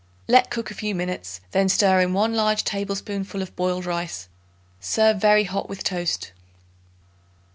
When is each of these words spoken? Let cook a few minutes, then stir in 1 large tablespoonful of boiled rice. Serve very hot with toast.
Let 0.27 0.49
cook 0.49 0.71
a 0.71 0.73
few 0.73 0.95
minutes, 0.95 1.41
then 1.51 1.69
stir 1.69 1.99
in 1.99 2.11
1 2.13 2.33
large 2.33 2.63
tablespoonful 2.63 3.39
of 3.43 3.55
boiled 3.55 3.85
rice. 3.85 4.29
Serve 4.79 5.17
very 5.17 5.43
hot 5.43 5.69
with 5.69 5.83
toast. 5.83 6.31